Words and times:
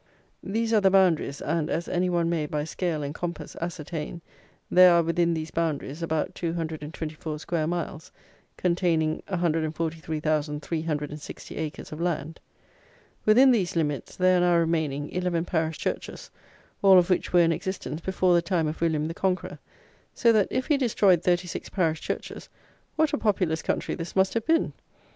These 0.41 0.73
are 0.73 0.81
the 0.81 0.89
boundaries; 0.89 1.41
and 1.43 1.69
(as 1.69 1.87
any 1.87 2.09
one 2.09 2.27
may, 2.27 2.47
by 2.47 2.63
scale 2.63 3.03
and 3.03 3.13
compass, 3.13 3.55
ascertain), 3.61 4.19
there 4.71 4.95
are, 4.95 5.03
within 5.03 5.35
these 5.35 5.51
boundaries, 5.51 6.01
about 6.01 6.33
224 6.33 7.37
square 7.37 7.67
miles, 7.67 8.11
containing 8.57 9.21
143,360 9.27 11.55
acres 11.57 11.91
of 11.91 12.01
land. 12.01 12.39
Within 13.25 13.51
these 13.51 13.75
limits 13.75 14.15
there 14.15 14.37
are 14.39 14.41
now 14.41 14.57
remaining 14.57 15.07
eleven 15.11 15.45
parish 15.45 15.77
churches, 15.77 16.31
all 16.81 16.97
of 16.97 17.11
which 17.11 17.31
were 17.31 17.41
in 17.41 17.51
existence 17.51 18.01
before 18.01 18.33
the 18.33 18.41
time 18.41 18.65
of 18.67 18.81
William 18.81 19.07
the 19.07 19.13
Conqueror; 19.13 19.59
so 20.15 20.31
that, 20.31 20.47
if 20.49 20.65
he 20.65 20.77
destroyed 20.77 21.21
thirty 21.21 21.47
six 21.47 21.69
parish 21.69 22.01
churches, 22.01 22.49
what 22.95 23.13
a 23.13 23.19
populous 23.19 23.61
country 23.61 23.93
this 23.93 24.15
must 24.15 24.33
have 24.33 24.47
been! 24.47 24.73